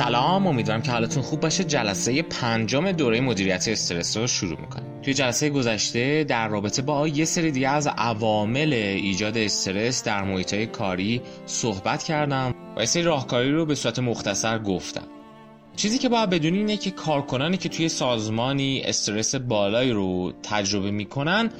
[0.00, 1.64] سلام امیدوارم که حالتون خوب باشه.
[1.64, 5.00] جلسه پنجم دوره مدیریت استرس رو شروع می‌کنیم.
[5.02, 10.54] توی جلسه گذشته در رابطه با یه سری دیگه از عوامل ایجاد استرس در محیط
[10.54, 15.06] کاری صحبت کردم و یه سری راهکاری رو به صورت مختصر گفتم.
[15.76, 21.50] چیزی که باید بدونی اینه که کارکنانی که توی سازمانی استرس بالایی رو تجربه می‌کنن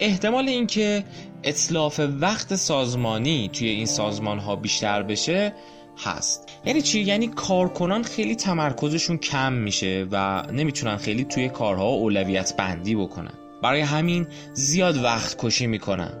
[0.00, 1.04] احتمال اینکه
[1.42, 5.52] اطلاف وقت سازمانی توی این سازمان ها بیشتر بشه
[5.98, 6.48] هست.
[6.64, 12.94] یعنی چی؟ یعنی کارکنان خیلی تمرکزشون کم میشه و نمی‌تونن خیلی توی کارها اولویت بندی
[12.94, 13.34] بکنن.
[13.62, 16.12] برای همین زیاد وقت کشی می‌کنن.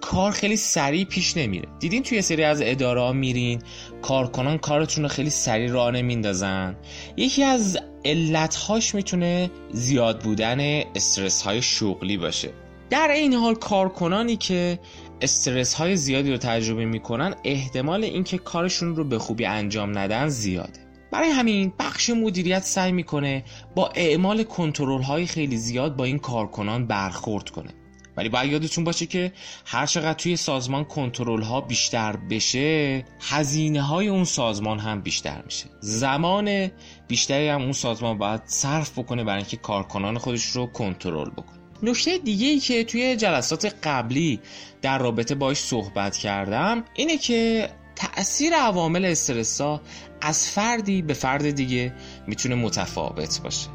[0.00, 1.68] کار خیلی سریع پیش نمیره.
[1.78, 3.62] دیدین توی سری از اداره ها میرین
[4.02, 6.76] کارکنان کارتون رو خیلی سریع راه نمیندازن.
[7.16, 10.60] یکی از علتهاش می‌تونه زیاد بودن
[10.94, 12.50] استرس های شغلی باشه.
[12.90, 14.78] در این حال کارکنانی که
[15.20, 20.86] استرس های زیادی رو تجربه می‌کنن احتمال اینکه کارشون رو به خوبی انجام ندن زیاده.
[21.12, 23.44] برای همین بخش مدیریت سعی می‌کنه
[23.74, 27.70] با اعمال کنترل های خیلی زیاد با این کارکنان برخورد کنه.
[28.16, 29.32] ولی باید یادتون باشه که
[29.66, 35.64] هر چقدر توی سازمان کنترل ها بیشتر بشه هزینه های اون سازمان هم بیشتر میشه.
[35.80, 36.70] زمان
[37.08, 41.65] بیشتری هم اون سازمان باید صرف بکنه برای اینکه کارکنان خودش رو کنترل بکنه.
[41.82, 44.40] نکته دیگه ای که توی جلسات قبلی
[44.82, 49.80] در رابطه باش صحبت کردم اینه که تأثیر عوامل استرسا
[50.20, 51.92] از فردی به فرد دیگه
[52.26, 53.68] می‌تونه متفاوت باشه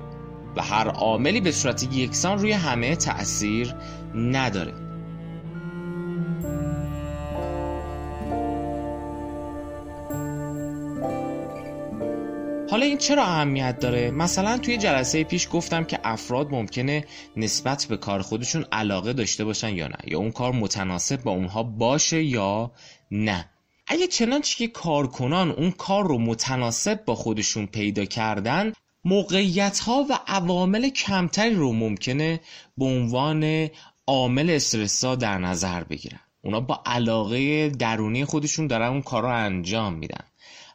[0.56, 3.76] و هر عاملی به صورت یکسان روی همه تأثیر
[4.16, 4.91] نداره.
[12.72, 17.06] حالا این چرا اهمیت داره؟ مثلا توی جلسه پیش گفتم که افراد ممکنه
[17.38, 21.64] نسبت به کار خودشون علاقه داشته باشن یا نه یا اون کار متناسب با اونها
[21.64, 22.72] باشه یا
[23.12, 23.50] نه.
[23.88, 28.74] اگه چنانچه که کارکنان اون کار رو متناسب با خودشون پیدا کردن
[29.06, 32.40] موقعیت ها و عوامل کمتری رو ممکنه
[32.78, 33.70] به عنوان
[34.08, 36.20] عامل استرسا در نظر بگیرن.
[36.42, 40.24] اونا با علاقه درونی خودشون دارن اون کار رو انجام میدن.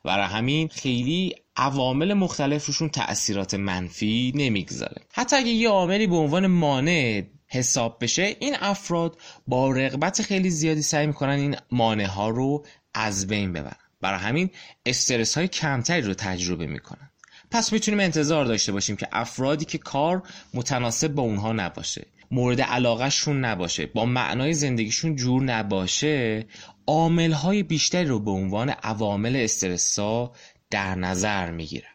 [0.04, 5.02] برای همین خیلی عوامل مختلف روشون تأثیرات منفی نمی‌گذاره.
[5.12, 10.82] حتی اگه یه عاملی به عنوان مانع حساب بشه این افراد با رغبت خیلی زیادی
[10.82, 13.76] سعی می‌کنن این مانع ها رو از بین ببرن.
[14.00, 14.50] برای همین
[14.86, 17.10] استرس های کمتری رو تجربه می‌کنن.
[17.50, 20.22] پس می‌تونیم انتظار داشته باشیم که افرادی که کار
[20.54, 26.46] متناسب با اونها نباشه مورد علاقهشون نباشه با معنای زندگیشون جور نباشه
[26.86, 30.32] عامل های بیشتری رو به عنوان عوامل استرسا
[30.76, 31.88] در نظر می‌گیرن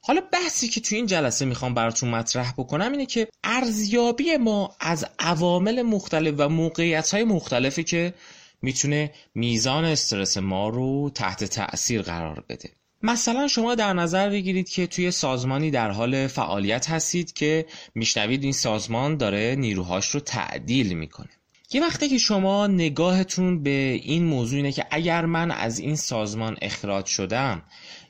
[0.00, 5.06] حالا بحثی که توی این جلسه می‌خوام براتون مطرح بکنم اینه که ارزیابی ما از
[5.18, 8.14] عوامل مختلف و موقعیت های مختلفی که
[8.62, 12.70] می‌تونه میزان استرس ما رو تحت تأثیر قرار بده.
[13.02, 18.52] مثلا شما در نظر بگیرید که توی سازمانی در حال فعالیت هستید که میشنوید این
[18.52, 21.30] سازمان داره نیروهاش رو تعدیل می‌کنه.
[21.74, 26.56] یه وقتی که شما نگاهتون به این موضوع اینه که اگر من از این سازمان
[26.62, 27.62] اخراج شدم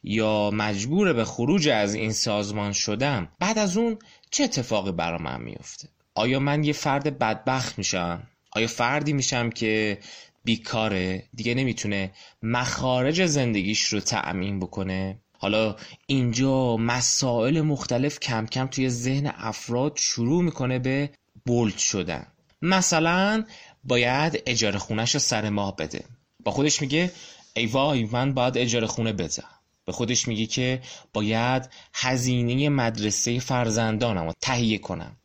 [0.02, 3.98] یا مجبور به خروج از این سازمان شدم بعد از اون
[4.30, 8.22] چه اتفاقی برا من میفته؟ آیا من یه فرد بدبخت میشم؟
[8.52, 9.98] آیا فردی میشم که
[10.44, 15.76] بیکاره دیگه نمی‌تونه مخارج زندگیش رو تأمین بکنه؟ حالا
[16.06, 21.10] اینجا مسائل مختلف کم کم توی ذهن افراد شروع می‌کنه به
[21.46, 22.26] بولد شدن.
[22.64, 23.44] مثلا
[23.84, 26.04] باید اجاره خونش رو سر ماه بده.
[26.44, 27.12] با خودش میگه
[27.56, 29.48] ای وای من باید اجاره خونه بدم.
[29.84, 30.82] به خودش میگه که
[31.12, 35.16] باید هزینه مدرسه فرزندانم رو تهیه کنم.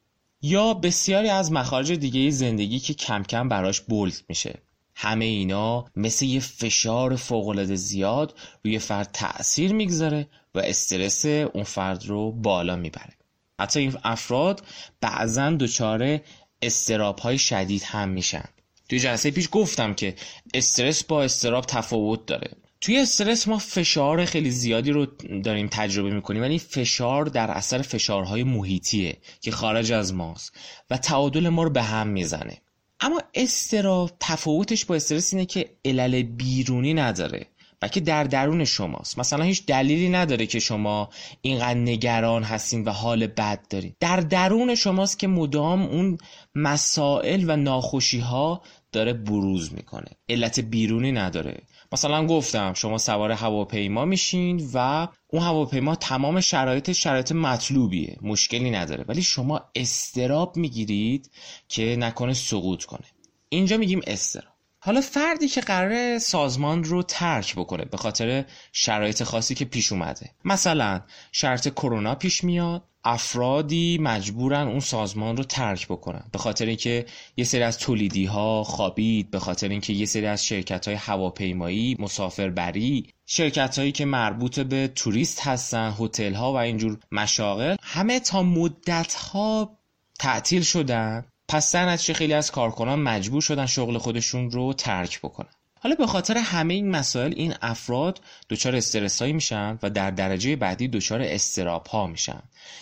[0.41, 4.59] یا بسیاری از مخارج دیگه زندگی که کم کم براش بولد میشه.
[4.95, 12.05] همه اینا مثل یه فشار فوقالعاده زیاد روی فرد تأثیر می‌گذاره و استرس اون فرد
[12.05, 13.13] رو بالا می‌بره.
[13.59, 14.63] حتی این افراد
[15.01, 16.19] بعضا دچار
[16.61, 18.45] استراب های شدید هم میشن.
[18.89, 20.15] توی جلسه پیش گفتم که
[20.53, 22.51] استرس با استراب تفاوت داره.
[22.81, 25.05] توی استرس ما فشار خیلی زیادی رو
[25.43, 30.51] داریم تجربه می‌کنیم ولی فشار در اثر فشارهای محیطیه که خارج از ماست
[30.89, 32.57] و تعادل ما رو به هم می‌زنه.
[32.99, 37.47] اما استراب تفاوتش با استرس اینه که علل بیرونی نداره.
[37.79, 39.19] بلکه در درون شماست.
[39.19, 41.09] مثلا هیچ دلیلی نداره که شما
[41.41, 43.95] اینقدر نگران هستین و حال بد دارین.
[43.99, 46.17] در درون شماست که مدام اون
[46.55, 48.61] مسائل و ناخوشی ها
[48.91, 50.07] داره بروز می‌کنه.
[50.29, 51.61] علت بیرونی نداره.
[51.91, 58.17] مثلا گفتم شما سوار هواپیما میشین و اون هواپیما تمام شرایط شرایط مطلوبیه.
[58.21, 59.05] مشکلی نداره.
[59.07, 61.31] ولی شما استراب می‌گیرید
[61.67, 63.05] که نکنه سقوط کنه.
[63.49, 64.58] اینجا میگیم استراب.
[64.81, 70.29] حالا فردی که قرار سازمان رو ترک بکنه به خاطر شرایط خاصی که پیش اومده.
[70.45, 76.23] مثلا شرط کرونا پیش میاد افرادی مجبورن اون سازمان رو ترک بکنن.
[76.31, 77.05] به خاطر اینکه
[77.37, 81.95] یه سری از تولیدی ها خوابید به خاطر اینکه یه سری از شرکت های هواپیمایی
[81.99, 88.43] مسافربری شرکت هایی که مربوط به توریست هستن هتل ها و اینجور مشاغل همه تا
[88.43, 89.79] مدت ها
[90.19, 91.25] تعطیل شدن.
[91.49, 95.49] پس در نتیجه خیلی از کارکنان مجبور شدن شغل خودشون رو ترک بکنن؟
[95.79, 100.55] حالا به خاطر همه این مسائل این افراد دچار استرس هایی میشن و در درجه
[100.55, 102.41] بعدی دچار استراب ها میشن.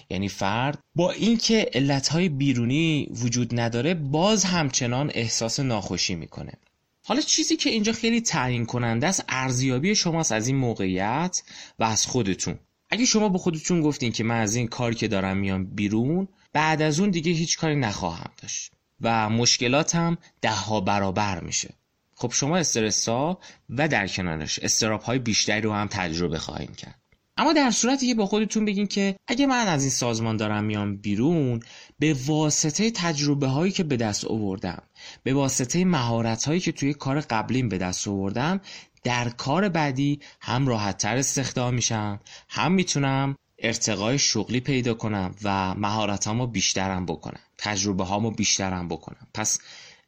[0.10, 6.54] یعنی فرد با اینکه علت های بیرونی وجود نداره باز همچنان احساس ناخوشی می‌کنه.
[7.04, 11.44] حالا چیزی که اینجا خیلی تعیین کننده است ارزیابی شماست از این موقعیت
[11.80, 12.60] و از خودتون.
[12.90, 16.82] اگه شما به خودتون گفتین که من از این کاری که دارم میام بیرون بعد
[16.82, 18.72] از اون دیگه هیچ کاری نخواهم داشت
[19.02, 21.74] و مشکلاتم ده ها برابر میشه.
[22.16, 23.40] خب شما استرسا
[23.70, 27.00] و در کنارش استراب های بیشتری رو هم تجربه خواهیم کرد.
[27.38, 30.98] اما در صورتی که با خودتون بگین که اگه من از این سازمان دارم میام
[30.98, 31.60] بیرون
[32.00, 34.84] به واسطه تجربه هایی که به دست آوردم
[35.24, 38.62] به واسطه مهارت هایی که توی کار قبلیم به دست آوردم
[39.04, 42.20] در کار بعدی هم راحت تر استخدام میشم
[42.50, 47.40] هم می‌تونم ارتقای شغلی پیدا کنم و مهارت هامو بیشترم بکنم.
[47.58, 49.28] تجربه هامو بیشترم بکنم.
[49.34, 49.60] پس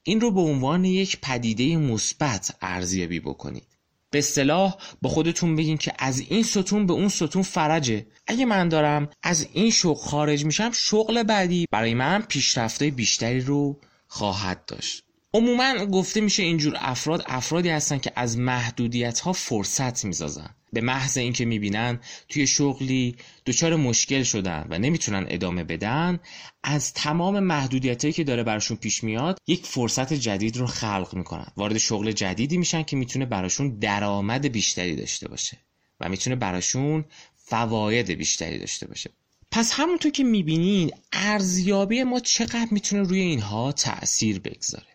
[0.03, 3.67] این رو به عنوان یک پدیده مثبت ارزیابی بکنید.
[4.11, 8.05] به اصطلاح با خودتون بگین که از این ستون به اون ستون فرجه.
[8.27, 13.79] اگه من دارم از این شغل خارج میشم شغل بعدی برای من پیشرفته بیشتری رو
[14.07, 15.03] خواهد داشت.
[15.33, 20.55] عموما گفته میشه اینجور افراد افرادی هستن که از محدودیت ها فرصت می‌سازن.
[20.73, 21.99] به محض اینکه می‌بینن
[22.29, 26.19] توی شغلی دچار مشکل شدن و نمی‌تونن ادامه بدن
[26.63, 31.47] از تمام محدودیت که داره براشون پیش میاد یک فرصت جدید رو خلق می‌کنن.
[31.57, 35.57] وارد شغل جدیدی میشن که می‌تونه براشون درآمد بیشتری داشته باشه
[35.99, 37.05] و می‌تونه براشون
[37.35, 39.09] فواید بیشتری داشته باشه.
[39.51, 44.85] پس همونطور که می‌بینین ارزیابی ما چقدر می‌تونه روی اینها تأثیر بگذاره؟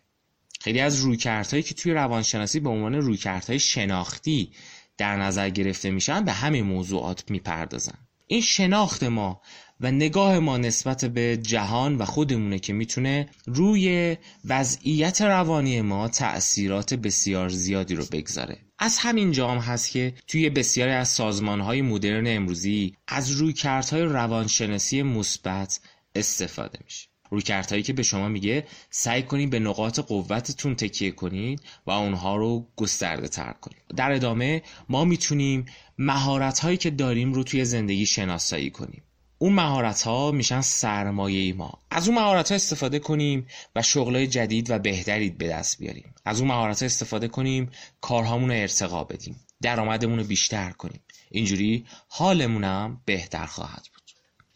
[0.60, 4.52] خیلی از رویکردهایی که توی روانشناسی به عنوان رویکردهای شناختی
[4.98, 7.98] در نظر گرفته میشن به همین موضوعات می‌پردازن.
[8.26, 9.40] این شناخت ما
[9.80, 16.94] و نگاه ما نسبت به جهان و خودمونه که می‌تونه روی وضعیت روانی ما تأثیرات
[16.94, 18.58] بسیار زیادی رو بگذاره.
[18.78, 25.80] از همین جام هست که توی بسیاری از سازمانهای مدرن امروزی از رویکردهای روانشناسی مثبت
[26.14, 27.13] استفاده میشه.
[27.30, 32.66] رویکردهایی که به شما میگه سعی کنید به نقاط قوتتون تکیه کنید و اونها رو
[32.76, 33.82] گسترده تر کنید.
[33.96, 35.66] در ادامه ما می‌تونیم
[35.98, 39.02] مهارت هایی که داریم رو توی زندگی شناسایی کنیم.
[39.38, 41.78] اون مهارت ها میشن سرمایه ای ما.
[41.90, 46.14] از اون مهارت ها استفاده کنیم و شغلای جدید و بهتری به دست بیاریم.
[46.24, 49.40] از اون مهارت ها استفاده کنیم کارهامون رو ارتقا بدیم.
[49.62, 51.00] درآمدمون رو بیشتر کنیم.
[51.30, 53.86] اینجوری حالمونم بهتر خواهد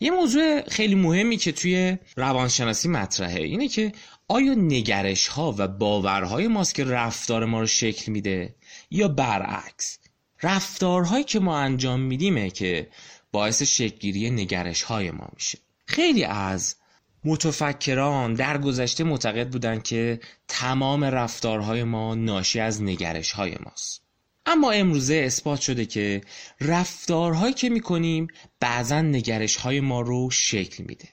[0.01, 3.93] یه موضوع خیلی مهمی که توی روانشناسی مطرحه اینه که
[4.29, 8.55] آیا نگرش ها و باورهای ماست که رفتار ما رو شکل میده
[8.91, 9.99] یا برعکس
[10.43, 12.89] رفتارهایی که ما انجام میدیمه که
[13.33, 16.77] باعث شکلگیری نگرش های ما میشه؟ خیلی از
[17.25, 24.08] متفکران در گذشته معتقد بودن که تمام رفتارهای ما ناشی از نگرش های ماست.
[24.51, 26.21] اما امروزه اثبات شده که
[26.61, 28.27] رفتارهایی که می‌کنیم
[28.61, 31.09] بعضا نگرش های ما رو شکل میده.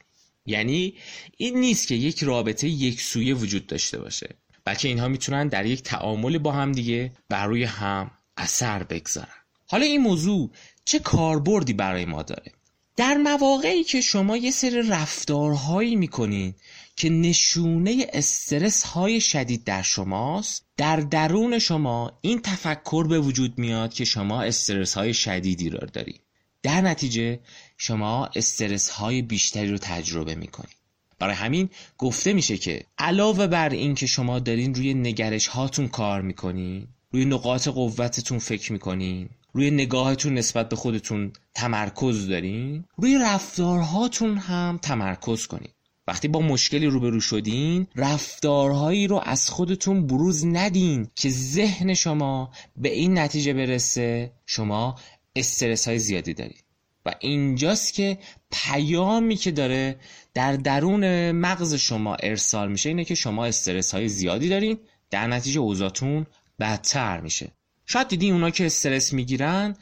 [0.46, 0.94] یعنی
[1.38, 5.84] این نیست که یک رابطه یک سویه وجود داشته باشه بلکه اینها می‌تونن در یک
[5.84, 9.27] تعامل با هم دیگه بر روی هم اثر بگذارن.
[9.68, 10.51] حالا این موضوع
[10.86, 12.51] چه کاربردی برای ما داره؟
[12.96, 16.54] در مواقعی که شما یه سری رفتارهایی می‌کنین
[16.96, 23.94] که نشونه استرس های شدید در شماست در درون شما این تفکر به وجود میاد
[23.94, 26.22] که شما استرس های شدیدی را دارید.
[26.64, 27.40] در نتیجه
[27.78, 30.75] شما استرس های بیشتری رو تجربه می‌کنید.
[31.20, 36.22] برای همین گفته میشه که علاوه بر این که شما دارین روی نگرش هاتون کار
[36.22, 44.38] می‌کنین روی نقاط قوتتون فکر می‌کنین روی نگاهتون نسبت به خودتون تمرکز دارین؟ روی رفتارهاتون
[44.38, 45.76] هم تمرکز کنید
[46.08, 52.94] وقتی با مشکلی روبرو شدین رفتارهایی رو از خودتون بروز ندین که ذهن شما به
[52.94, 54.96] این نتیجه برسه شما
[55.36, 56.64] استرس های زیادی دارید
[57.06, 58.18] و اینجاست که
[58.52, 60.00] پیامی که داره
[60.34, 64.78] در درون مغز شما ارسال میشه اینه که شما استرس های زیادی دارین
[65.10, 66.26] در نتیجه اوضاعتون
[66.60, 67.52] بدتر میشه.
[67.86, 69.75] شاید دیدی اونا که استرس می‌گیرن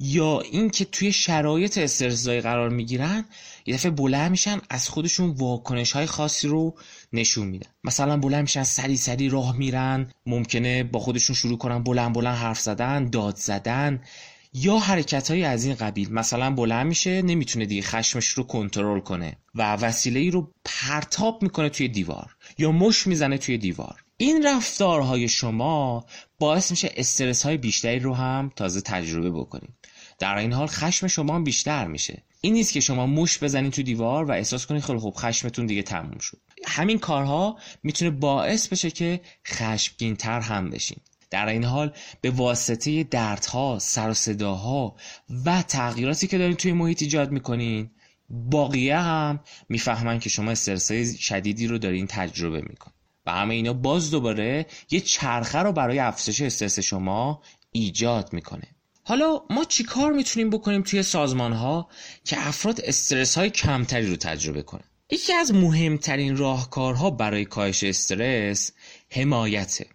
[0.00, 3.24] یا اینکه توی شرایط استرسزایی قرار می‌گیرن
[3.66, 6.74] یه دفعه بلند میشن از خودشون واکنش های خاصی رو
[7.12, 7.70] نشون میدن.
[7.84, 12.60] مثلا بلند میشن سری سری راه میرن ممکنه با خودشون شروع کنن بلند بلند حرف
[12.60, 14.00] زدن داد زدن
[14.54, 16.12] یا حرکت های از این قبیل.
[16.12, 21.68] مثلا بلند میشه نمی‌تونه دیگه خشمش رو کنترل کنه و وسیله ای رو پرتاب می‌کنه
[21.68, 24.04] توی دیوار یا مش می‌زنه توی دیوار.
[24.20, 26.06] این رفتارهای شما
[26.38, 29.74] باعث میشه استرس های بیشتری رو هم تازه تجربه بکنید.
[30.18, 32.22] در این حال خشم شما هم بیشتر میشه.
[32.40, 35.82] این نیست که شما مش بزنید تو دیوار و احساس کنید خیلی خوب خشمتون دیگه
[35.82, 36.38] تموم شد.
[36.66, 40.98] همین کارها می‌تونه باعث بشه که خشمگین تر هم بشین.
[41.30, 44.96] در این حال به واسطه دردها، سر و صداها
[45.44, 47.90] و تغییراتی که دارین توی محیط ایجاد می‌کنین
[48.30, 52.92] باقیه هم می‌فهمن که شما استرس شدیدی رو دارین تجربه میکن
[53.28, 57.42] و همه اینا باز دوباره یه چرخه رو برای افزایش استرس شما
[57.72, 58.68] ایجاد می‌کنه.
[59.04, 61.88] حالا ما چیکار می‌تونیم بکنیم توی سازمان ها
[62.24, 68.72] که افراد استرس های کمتری رو تجربه کنن؟ یکی از مهمترین راهکارها برای کاهش استرس
[69.10, 69.86] حمایته.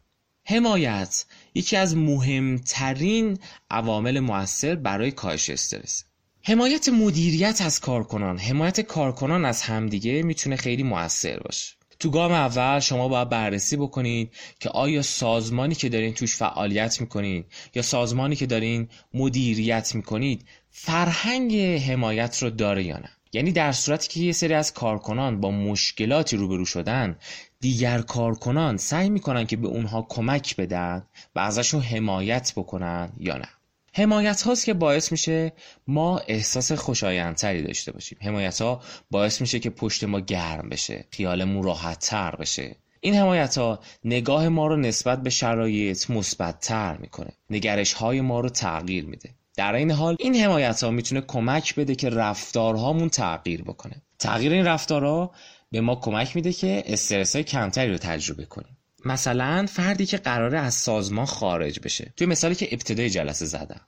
[0.46, 1.26] حمایت
[1.56, 3.40] یکی از مهمترین
[3.72, 6.04] عوامل موثر برای کاهش استرس.
[6.44, 8.38] حمایت مدیریت از کارکنان.
[8.38, 11.76] حمایت کارکنان از همدیگه می‌تونه خیلی موثر باشه.
[12.04, 17.46] تو گام اول شما باید بررسی بکنید که آیا سازمانی که دارین توش فعالیت می‌کنید
[17.76, 24.08] یا سازمانی که دارین مدیریت می‌کنید فرهنگ حمایت رو داره یا نه؟ یعنی در صورتی
[24.08, 27.18] که یه سری از کارکنان با مشکلاتی روبرو شدن
[27.60, 33.50] دیگر کارکنان سعی می‌کنن که به اونها کمک بدن و ازشون حمایت بکنن یا نه؟
[33.96, 35.54] حمایت هاست که باعث میشه
[35.88, 38.18] ما احساس خوشایندتری داشته باشیم.
[38.22, 38.82] حمایت ها
[39.12, 42.76] باعث میشه که پشت ما گرم بشه خیالمون راحت تر بشه.
[43.00, 47.32] این حمایت ها نگاه ما رو نسبت به شرایط مثبت تر می‌کنه.
[47.50, 49.30] نگرش های ما رو تغییر میده.
[49.56, 54.02] در این حال این حمایت ها می‌تونه کمک بده که رفتارهامون تغییر بکنه.
[54.20, 55.32] تغییر این رفتارها
[55.72, 58.78] به ما کمک میده که استرس های کمتری رو تجربه کنیم.
[59.06, 62.14] مثلا فردی که قراره از سازمان خارج بشه.
[62.18, 63.82] توی مثالی که ابتدای جلسه زدم.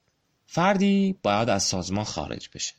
[0.46, 2.74] فردی باید از سازمان خارج بشه.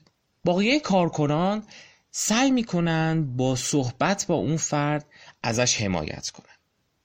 [0.44, 1.62] باقیه کارکنان
[2.10, 5.06] سعی می‌کنن با صحبت با اون فرد
[5.42, 6.56] ازش حمایت کنن.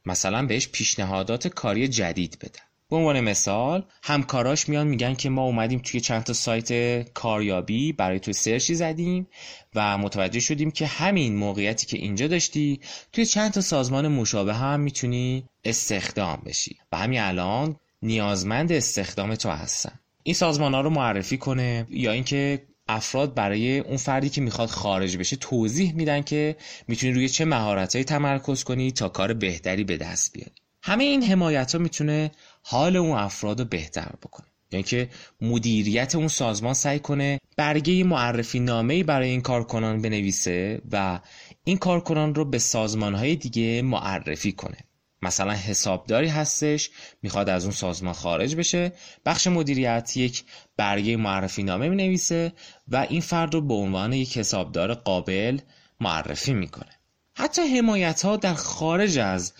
[0.06, 2.71] مثلا بهش پیشنهادات کاری جدید بدن.
[2.92, 8.20] به عنوان مثال همکاراش میان میگن که ما اومدیم توی چند تا سایت کاریابی برای
[8.20, 9.28] تو سرچی زدیم
[9.76, 12.80] و متوجه شدیم که همین موقعیتی که اینجا داشتی
[13.14, 16.78] توی چند تا سازمان مشابه هم می‌تونی استخدام بشی.
[16.92, 20.00] و همین الان نیازمند استخدام تو هستن.
[20.24, 25.18] این سازمان ها رو معرفی کنه یا اینکه افراد برای اون فردی که می‌خواد خارج
[25.18, 26.56] بشه توضیح میدن که
[26.88, 30.61] می‌تونی روی چه مهارتهایی تمرکز کنی تا کار بهتری به دست بیاری.
[30.84, 32.32] همه این حمایت ها می‌تونه
[32.64, 34.48] حال اون افراد رو بهتر بکنه.
[34.72, 35.10] یعنی که
[35.42, 41.20] مدیریت اون سازمان سعی کنه برگه معرفی نامه برای این کارکنان بنویسه و
[41.64, 44.78] این کارکنان رو به سازمان های دیگه معرفی کنه.
[45.22, 46.90] مثلا حسابداری هستش
[47.22, 48.92] می‌خواد از اون سازمان خارج بشه
[49.26, 50.44] بخش مدیریت یک
[50.78, 52.54] برگه معرفی نامه می نویسه
[52.88, 55.60] و این فرد رو به عنوان یک حسابدار قابل
[56.00, 56.92] معرفی می‌کنه.
[57.36, 59.54] حتی حمایت ها در خارج از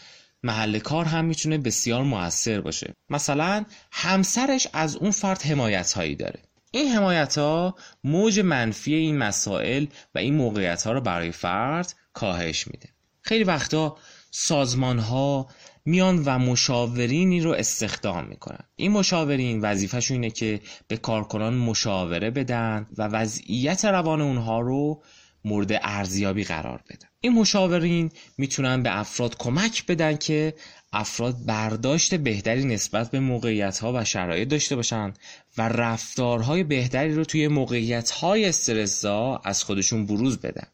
[0.44, 2.94] محل کار هم می‌تونه بسیار موثر باشه.
[3.10, 6.40] مثلا همسرش از اون فرد حمایت هایی داره.
[6.72, 12.68] این حمایت ها موج منفی این مسائل و این موقعیت ها رو برای فرد کاهش
[12.68, 12.90] میده.
[13.22, 13.98] خیلی وقتا
[14.32, 15.48] سازمان ها
[15.86, 18.64] میان و مشاورینی رو استخدام می‌کنن.
[18.76, 25.04] این مشاورین وظیفهشون اینه که به کارکنان مشاوره بدن و وضعیت روان اونها رو
[25.46, 27.08] مورد ارزیابی قرار بدن.
[27.22, 30.54] این مشاورین می‌تونن به افراد کمک بدن که
[30.94, 35.14] افراد برداشت بهتری نسبت به موقعیت ها و شرایط داشته باشن
[35.58, 40.68] و رفتارهای بهتری رو توی موقعیت های استرسا از خودشون بروز بدن.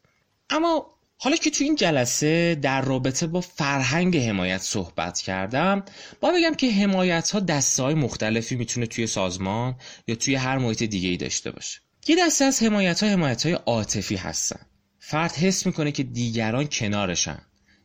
[0.50, 0.86] اما
[1.16, 5.82] حالا که تو این جلسه در رابطه با فرهنگ حمایت صحبت کردم
[6.20, 9.74] با بگم که حمایت ها دسته های مختلفی می‌تونه توی سازمان
[10.06, 11.80] یا توی هر محیط دیگه ای داشته باشه.
[12.06, 14.60] یه دسته از حمایت ها حمایت های عاطفی هستن.
[15.10, 17.38] فرد حس می‌کنه که دیگران کنارشن.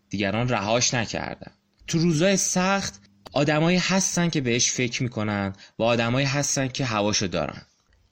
[0.10, 1.52] دیگران رهاش نکردن.
[1.88, 3.02] تو روزای سخت
[3.34, 7.62] آدمایی هستن که بهش فکر می‌کنن و آدمایی هستن که هواشو دارن.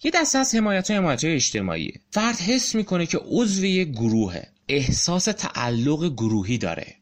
[0.04, 1.94] یه دسته از حمایت های حمایت های اجتماعی.
[2.12, 4.48] فرد حس می‌کنه که عضو یک گروهه.
[4.68, 6.96] احساس تعلق گروهی داره.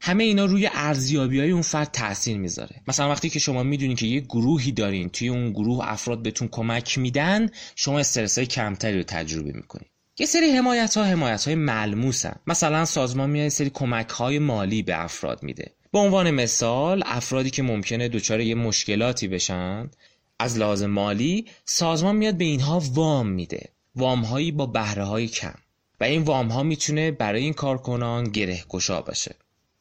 [0.00, 2.82] همه اینا روی ارزیابی های اون فرد تاثیر می‌ذاره.
[2.88, 6.98] مثلا وقتی که شما می‌دونین که یه گروهی دارین توی اون گروه افراد بهتون کمک
[6.98, 12.36] میدن شما استرس های کمتری رو تجربه می‌کنین یه سری حمایت ها حمایت های ملموسن.
[12.46, 15.72] مثلا سازمان میاد سری کمک های مالی به افراد میده.
[15.92, 19.90] به عنوان مثال افرادی که ممکنه دچار یه مشکلاتی بشن
[20.38, 23.68] از لحاظ مالی سازمان میاد به اینها وام میده.
[23.94, 25.54] وام هایی با بهره های کم.
[26.00, 29.34] و این وام ها می‌تونه برای این کارکنان گره گشا باشه.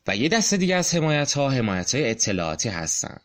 [0.08, 3.18] و یه دسته دیگه از حمایت ها حمایت های اطلاعاتی هستن.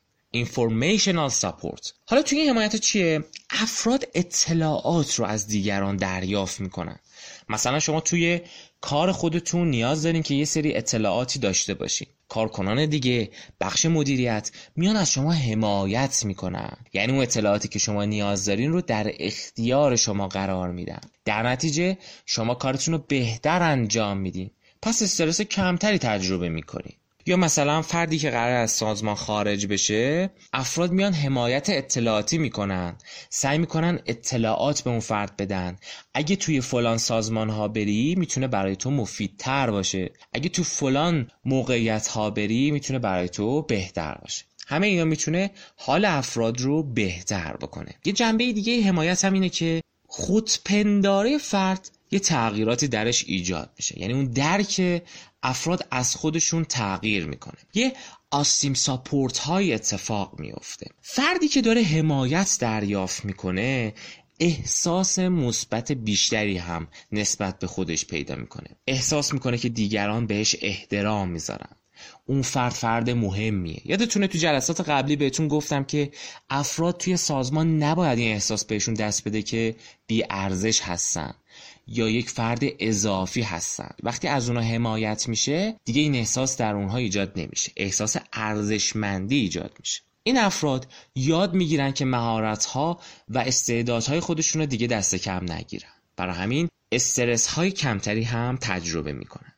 [0.44, 1.92] Informational support.
[2.04, 6.98] حالا توی این حمایت چیه؟ افراد اطلاعات رو از دیگران دریافت می‌کنن.
[7.48, 8.40] مثلا شما توی
[8.80, 12.08] کار خودتون نیاز دارین که یه سری اطلاعاتی داشته باشین.
[12.28, 16.76] کارکنان دیگه بخش مدیریت میان از شما حمایت می‌کنن.
[16.92, 21.00] یعنی اون اطلاعاتی که شما نیاز دارین رو در اختیار شما قرار میدن.
[21.24, 24.50] در نتیجه شما کارتون رو بهتر انجام میدین.
[24.82, 26.94] پس استرس کمتری تجربه می‌کنین.
[27.28, 32.96] یا مثلا فردی که قرار از سازمان خارج بشه افراد میان حمایت اطلاعاتی می‌کنن.
[33.30, 35.76] سعی می‌کنن اطلاعات به اون فرد بدن.
[36.14, 40.10] اگه توی فلان سازمان ها بری می‌تونه برای تو مفیدتر باشه.
[40.32, 44.44] اگه تو فلان موقعیت ها بری می‌تونه برای تو بهتر باشه.
[44.68, 47.94] همه اینا می‌تونه حال افراد رو بهتر بکنه.
[48.04, 54.00] یه جنبه دیگه حمایت هم اینه که خودپنداره فرد یه تغییراتی درش ایجاد میشه.
[54.00, 55.02] یعنی اون درک
[55.42, 57.58] افراد از خودشون تغییر می‌کنه.
[57.74, 57.92] یه
[58.30, 63.94] آستیم ساپورت های اتفاق میفته فردی که داره حمایت دریافت می‌کنه
[64.40, 68.68] احساس مثبت بیشتری هم نسبت به خودش پیدا می‌کنه.
[68.86, 71.76] احساس می‌کنه که دیگران بهش احترام می‌ذارن.
[72.26, 73.82] اون فرد فرد مهمیه.
[73.84, 76.10] یادتونه تو جلسات قبلی بهتون گفتم که
[76.50, 81.34] افراد توی سازمان نباید این احساس بهشون دست بده که بی ارزش هستن.
[81.86, 83.90] یا یک فرد اضافی هستن.
[84.02, 87.72] وقتی از اونها حمایت میشه دیگه این احساس در اونها ایجاد نمیشه.
[87.76, 90.02] احساس ارزشمندی ایجاد میشه.
[90.22, 95.88] این افراد یاد می‌گیرن که مهارت ها و استعدادهای خودشون رو دیگه دست کم نگیرن.
[96.16, 99.52] برای همین استرس های کمتری هم تجربه می‌کنن.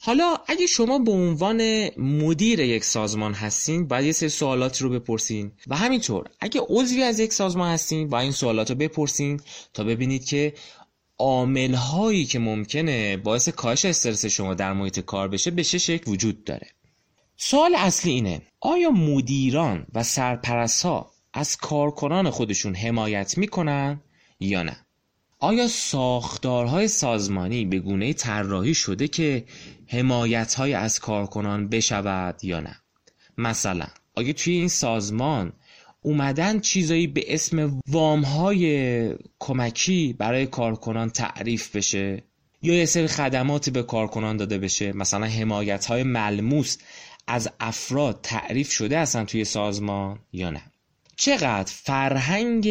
[0.00, 5.52] حالا اگه شما به عنوان مدیر یک سازمان هستین باید یه سری سوالات رو بپرسین.
[5.66, 9.40] و همینطور اگه عضوی از یک سازمان هستین باید این سوالات رو بپرسین
[9.74, 10.54] تا ببینید که
[11.18, 16.10] عامل هایی که ممکنه باعث کاهش استرس شما در محیط کار بشه به چه شکل
[16.10, 16.66] وجود داره؟
[17.36, 24.00] سوال اصلی اینه آیا مدیران و سرپرست ها از کارکنان خودشون حمایت می‌کنن
[24.40, 24.76] یا نه؟
[25.40, 29.44] آیا ساختارهای سازمانی به گونه طراحی شده که
[29.86, 32.76] حمایت از کارکنان بشود یا نه؟
[33.38, 35.52] مثلا آیا توی این سازمان
[36.02, 42.22] اومدن چیزایی به اسم وام های کمکی برای کارکنان تعریف بشه
[42.62, 44.92] یا یه سری خدماتی به کارکنان داده بشه.
[44.92, 46.76] مثلا حمایت های ملموس
[47.26, 50.62] از افراد تعریف شده اصلا توی سازمان یا نه؟
[51.16, 52.68] چقدر فرهنگ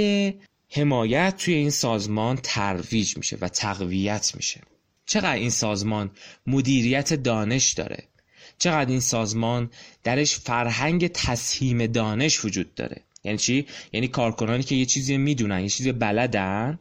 [0.69, 4.61] حمایت توی این سازمان ترویج میشه و تقویت میشه؟
[5.05, 6.11] چقدر این سازمان
[6.47, 8.03] مدیریت دانش داره؟
[8.57, 9.69] چقدر این سازمان
[10.03, 15.69] درش فرهنگ تسهیم دانش وجود داره؟ یعنی چی؟ یعنی کارکنانی که یه چیزی می‌دونن یه
[15.69, 16.79] چیزی بلدن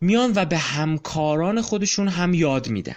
[0.00, 2.96] میان و به همکاران خودشون هم یاد میدن.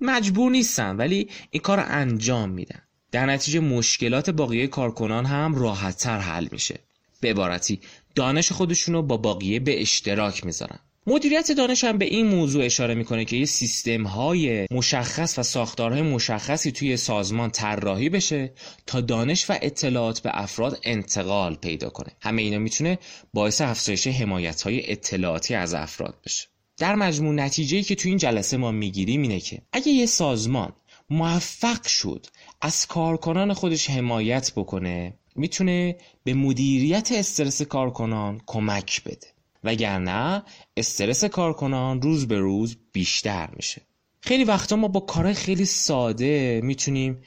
[0.00, 2.82] مجبور نیستن ولی این کار انجام میدن.
[3.12, 6.80] در نتیجه مشکلات باقیه کارکنان هم راحتتر حل میشه.
[7.20, 7.80] به عبارتی
[8.14, 10.78] دانش خودشون رو با باقیه به اشتراک می‌ذارن.
[11.06, 16.02] مدیریت دانش هم به این موضوع اشاره می‌کنه که یه سیستم های مشخص و ساختارهای
[16.02, 18.52] مشخصی توی سازمان طراحی بشه
[18.86, 22.12] تا دانش و اطلاعات به افراد انتقال پیدا کنه.
[22.20, 22.98] همه اینا می‌تونه
[23.32, 26.46] باعث افزایش حمایت های اطلاعاتی از افراد بشه.
[26.78, 30.72] در مجموع نتیجه که توی این جلسه ما می‌گیریم اینه که اگه یه سازمان
[31.10, 32.26] موفق شد
[32.60, 39.33] از کارکنان خودش حمایت بکنه می‌تونه به مدیریت استرس کارکنان کمک بده.
[39.64, 40.42] وگرنه
[40.76, 43.82] استرس کارکنان روز به روز بیشتر میشه.
[44.20, 47.22] خیلی وقتا ما با کارهای خیلی ساده می‌تونیم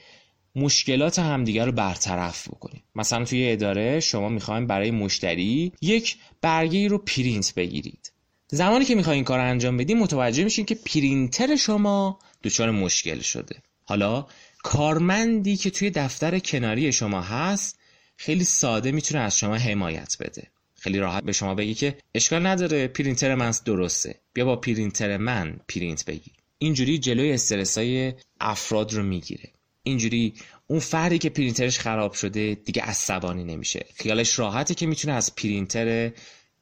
[0.56, 2.82] مشکلات همدیگر رو برطرف بکنیم.
[2.94, 8.12] مثلا توی اداره شما می‌خوایم برای مشتری یک برگه رو پرینت بگیرید.
[8.48, 13.56] زمانی که می‌خواین این کار انجام بدیم متوجه میشین که پرینتر شما دچار مشکل شده.
[13.84, 14.26] حالا
[14.62, 17.78] کارمندی که توی دفتر کناری شما هست
[18.16, 20.50] خیلی ساده می‌تونه از شما حمایت بده.
[20.78, 24.20] خیلی راحت به شما بگی که اشکال نداره پرینتر من درسته.
[24.32, 29.52] بیا با پرینتر من پرینت بگیر اینجوری جلوی استرسای افراد رو می‌گیره.
[29.82, 30.34] اینجوری
[30.66, 33.86] اون فردی که پرینترش خراب شده دیگه عصبانی نمیشه.
[33.94, 36.12] خیالش راحته که می‌تونه از پرینتر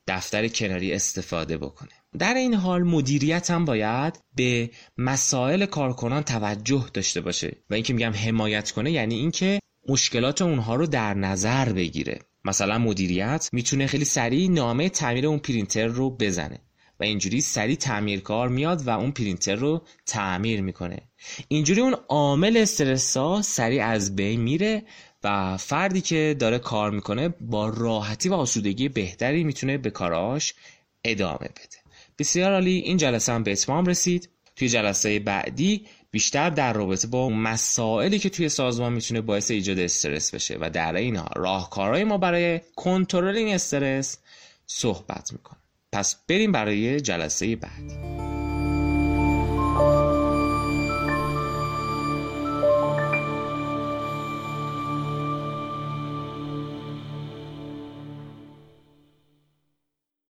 [0.07, 1.91] دفتر کناری استفاده بکنه.
[2.19, 7.57] در این حال مدیریت هم باید به مسائل کارکنان توجه داشته باشه.
[7.71, 12.19] و اینکه میگم حمایت کنه یعنی اینکه مشکلات اونها رو در نظر بگیره.
[12.47, 16.59] مثلا مدیریت می‌تونه خیلی سریع نامه تعمیر اون پرینتر رو بزنه
[17.01, 20.99] و اینجوری سریع تعمیرکار میاد و اون پرینتر رو تعمیر می‌کنه.
[21.49, 24.83] اینجوری اون عامل استرسا سریع از بین میره
[25.25, 30.55] و فردی که داره کار می‌کنه با راحتی و آسودگی بهتری می‌تونه به کاراش
[31.05, 31.77] ادامه بده.
[32.19, 34.29] بسیار عالی این جلسه هم به اتمام رسید.
[34.57, 40.35] توی جلسه بعدی بیشتر در رابطه با مسائلی که توی سازمان می‌تونه باعث ایجاد استرس
[40.35, 44.19] بشه و در این راهکارهای ما برای کنترل این استرس
[44.67, 45.61] صحبت می‌کنم
[45.93, 48.36] پس بریم برای جلسه بعدی.